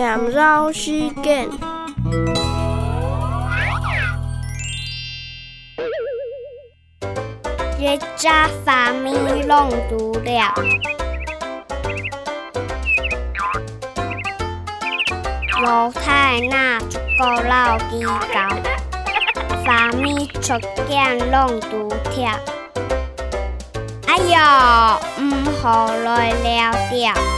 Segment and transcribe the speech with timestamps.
[0.00, 1.48] làm rau si kèn
[7.80, 9.12] Rê cha phá mi
[9.46, 10.50] lòng tù đẹp
[15.62, 18.50] Lô thai na chúc cô lao kỳ cao
[19.66, 22.38] Phá mi chúc kèn lòng tù thiệp
[24.06, 27.29] Ai dò, ừm hồ lôi leo tiệp